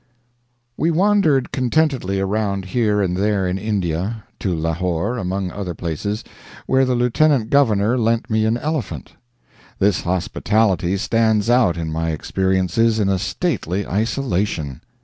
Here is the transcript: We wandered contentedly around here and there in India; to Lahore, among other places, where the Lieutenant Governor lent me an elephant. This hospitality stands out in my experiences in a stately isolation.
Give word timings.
We 0.77 0.89
wandered 0.89 1.51
contentedly 1.51 2.19
around 2.19 2.65
here 2.73 3.03
and 3.03 3.15
there 3.15 3.47
in 3.47 3.59
India; 3.59 4.23
to 4.39 4.55
Lahore, 4.55 5.19
among 5.19 5.51
other 5.51 5.75
places, 5.75 6.23
where 6.65 6.85
the 6.85 6.95
Lieutenant 6.95 7.51
Governor 7.51 7.99
lent 7.99 8.27
me 8.27 8.45
an 8.45 8.57
elephant. 8.57 9.13
This 9.77 10.01
hospitality 10.01 10.97
stands 10.97 11.51
out 11.51 11.77
in 11.77 11.91
my 11.91 12.09
experiences 12.09 12.97
in 12.99 13.09
a 13.09 13.19
stately 13.19 13.85
isolation. 13.85 14.81